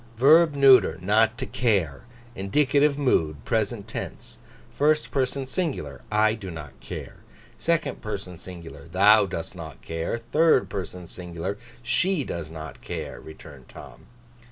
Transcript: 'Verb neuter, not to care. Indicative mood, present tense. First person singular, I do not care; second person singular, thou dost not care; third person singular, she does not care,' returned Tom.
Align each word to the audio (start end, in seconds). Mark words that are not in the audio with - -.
'Verb 0.17 0.55
neuter, 0.55 0.97
not 0.99 1.37
to 1.37 1.45
care. 1.45 2.05
Indicative 2.33 2.97
mood, 2.97 3.45
present 3.45 3.87
tense. 3.87 4.39
First 4.71 5.11
person 5.11 5.45
singular, 5.45 6.01
I 6.11 6.33
do 6.33 6.49
not 6.49 6.79
care; 6.79 7.17
second 7.59 8.01
person 8.01 8.35
singular, 8.35 8.87
thou 8.87 9.27
dost 9.27 9.55
not 9.55 9.83
care; 9.83 10.17
third 10.17 10.69
person 10.71 11.05
singular, 11.05 11.55
she 11.83 12.23
does 12.23 12.49
not 12.49 12.81
care,' 12.81 13.21
returned 13.21 13.69
Tom. 13.69 14.07